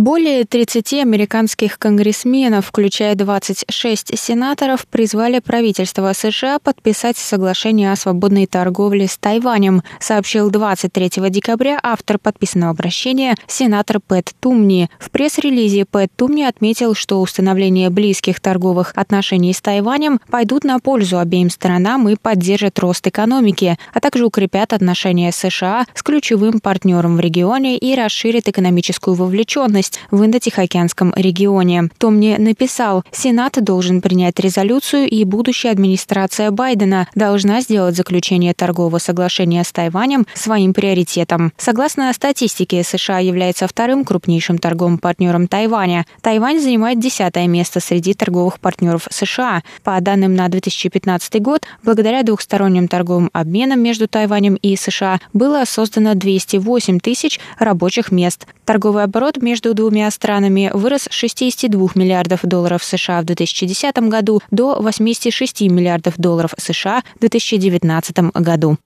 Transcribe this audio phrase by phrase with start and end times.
[0.00, 9.06] Более 30 американских конгрессменов, включая 26 сенаторов, призвали правительство США подписать соглашение о свободной торговле
[9.06, 14.88] с Тайванем, сообщил 23 декабря автор подписанного обращения сенатор Пэт Тумни.
[14.98, 21.18] В пресс-релизе Пэт Тумни отметил, что установление близких торговых отношений с Тайванем пойдут на пользу
[21.18, 27.20] обеим сторонам и поддержат рост экономики, а также укрепят отношения США с ключевым партнером в
[27.20, 31.88] регионе и расширят экономическую вовлеченность безопасность в Индо-Тихоокеанском регионе.
[31.98, 39.64] Томни написал, Сенат должен принять резолюцию, и будущая администрация Байдена должна сделать заключение торгового соглашения
[39.64, 41.52] с Тайванем своим приоритетом.
[41.56, 46.06] Согласно статистике, США является вторым крупнейшим торговым партнером Тайваня.
[46.22, 49.62] Тайвань занимает десятое место среди торговых партнеров США.
[49.82, 56.14] По данным на 2015 год, благодаря двухсторонним торговым обменам между Тайванем и США было создано
[56.14, 58.46] 208 тысяч рабочих мест.
[58.64, 64.80] Торговый оборот между двумя странами вырос с 62 миллиардов долларов США в 2010 году до
[64.80, 68.78] 86 миллиардов долларов США в 2019 году.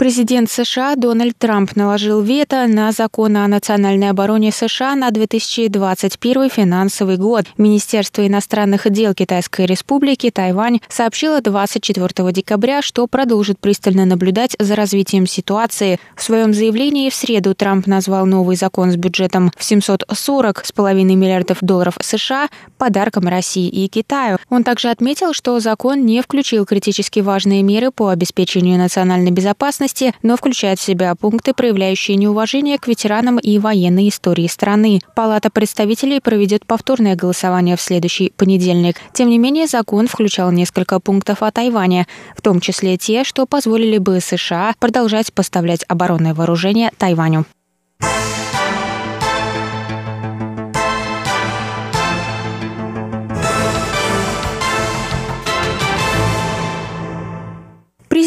[0.00, 7.18] Президент США Дональд Трамп наложил вето на закон о национальной обороне США на 2021 финансовый
[7.18, 7.44] год.
[7.58, 15.26] Министерство иностранных дел Китайской Республики Тайвань сообщило 24 декабря, что продолжит пристально наблюдать за развитием
[15.26, 16.00] ситуации.
[16.16, 21.98] В своем заявлении в среду Трамп назвал новый закон с бюджетом в 740,5 миллиардов долларов
[22.00, 24.38] США подарком России и Китаю.
[24.48, 30.14] Он также отметил, что закон не включил критически важные меры по обеспечению национальной безопасности безопасности,
[30.22, 35.00] но включает в себя пункты, проявляющие неуважение к ветеранам и военной истории страны.
[35.14, 38.96] Палата представителей проведет повторное голосование в следующий понедельник.
[39.12, 42.06] Тем не менее, закон включал несколько пунктов о Тайване,
[42.36, 47.44] в том числе те, что позволили бы США продолжать поставлять оборонное вооружение Тайваню.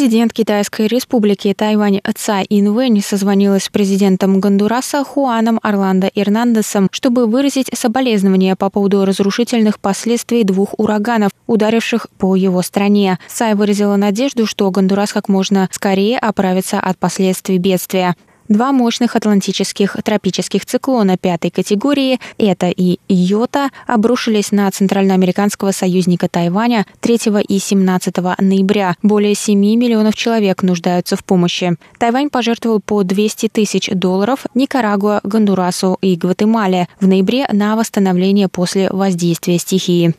[0.03, 7.69] Президент Китайской республики Тайвань Цай Инвэнь созвонилась с президентом Гондураса Хуаном Орландо Эрнандесом, чтобы выразить
[7.73, 13.17] соболезнования по поводу разрушительных последствий двух ураганов, ударивших по его стране.
[13.29, 18.17] Цай выразила надежду, что Гондурас как можно скорее оправится от последствий бедствия.
[18.49, 26.85] Два мощных атлантических тропических циклона пятой категории, это и Йота, обрушились на центральноамериканского союзника Тайваня
[26.99, 28.95] 3 и 17 ноября.
[29.01, 31.77] Более 7 миллионов человек нуждаются в помощи.
[31.97, 38.89] Тайвань пожертвовал по 200 тысяч долларов Никарагуа, Гондурасу и Гватемале в ноябре на восстановление после
[38.89, 40.13] воздействия стихии.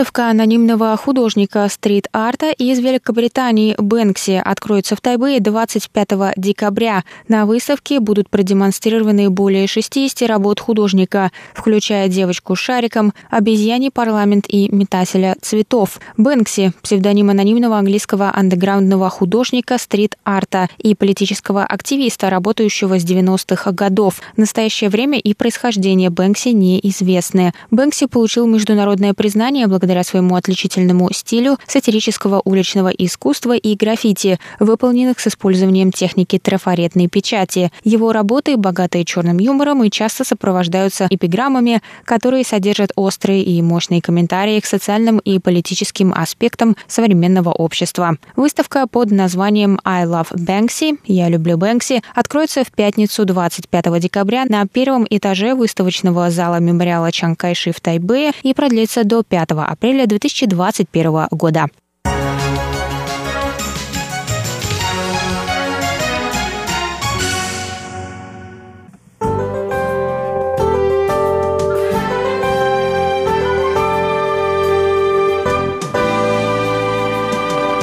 [0.00, 6.08] Выставка анонимного художника стрит-арта из Великобритании Бэнкси откроется в Тайбэе 25
[6.38, 7.04] декабря.
[7.28, 14.74] На выставке будут продемонстрированы более 60 работ художника, включая девочку с шариком, обезьяний парламент и
[14.74, 16.00] метателя цветов.
[16.16, 24.22] Бэнкси– псевдоним анонимного английского андеграундного художника стрит-арта и политического активиста, работающего с 90-х годов.
[24.34, 27.52] В настоящее время и происхождение Бэнкси неизвестны.
[27.70, 35.26] Бэнкси получил международное признание благодаря своему отличительному стилю сатирического уличного искусства и граффити, выполненных с
[35.26, 37.70] использованием техники трафаретной печати.
[37.84, 44.60] Его работы, богатые черным юмором и часто сопровождаются эпиграммами, которые содержат острые и мощные комментарии
[44.60, 48.16] к социальным и политическим аспектам современного общества.
[48.36, 54.66] Выставка под названием «I love Banksy» «Я люблю Бэнкси» откроется в пятницу 25 декабря на
[54.66, 61.66] первом этаже выставочного зала мемориала Чанкайши в Тайбэе и продлится до 5 апреля 2021 года.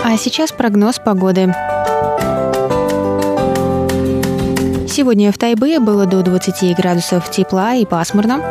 [0.04, 1.54] А сейчас прогноз погоды.
[4.90, 8.42] Сегодня в Тайбе было до 20 градусов тепла и пасмурно.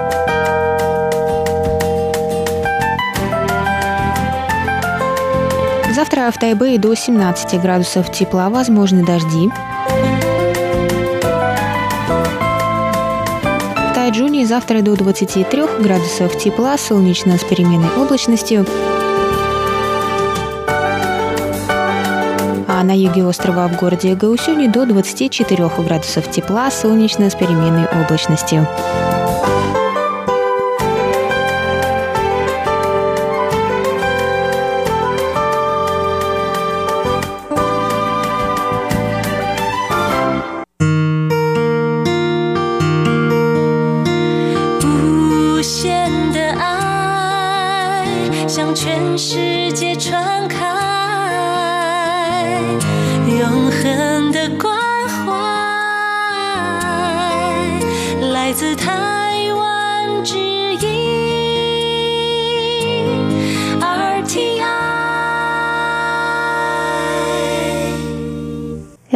[5.97, 9.49] Завтра в Тайбэе до 17 градусов тепла, возможны дожди.
[13.79, 18.67] В Тайджуне завтра до 23 градусов тепла, солнечно с переменной облачностью.
[22.69, 28.69] А на юге острова в городе Гаусюни до 24 градусов тепла, солнечно с переменной облачностью.
[53.82, 54.75] 恨的关
[55.08, 55.32] 怀
[58.32, 60.56] 来自台湾之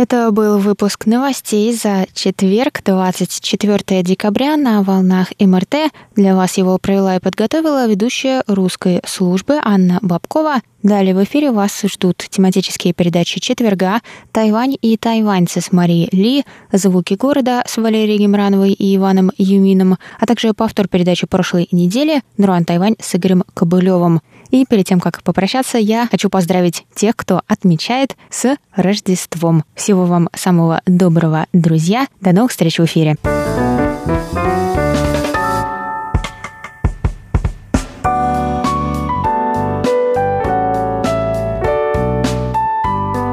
[0.03, 5.93] Это был выпуск новостей за четверг, 24 декабря на волнах МРТ.
[6.17, 10.63] Для вас его провела и подготовила ведущая русской службы Анна Бабкова.
[10.83, 14.01] Далее в эфире вас ждут тематические передачи четверга
[14.33, 20.25] «Тайвань и тайваньцы» с Марией Ли, «Звуки города» с Валерией Гемрановой и Иваном Юмином, а
[20.25, 24.23] также повтор передачи прошлой недели «Нуан Тайвань» с Игорем Кобылевым.
[24.51, 29.65] И перед тем, как попрощаться, я хочу поздравить тех, кто отмечает с Рождеством.
[29.75, 32.07] Всего вам самого доброго, друзья.
[32.21, 33.17] До новых встреч в эфире.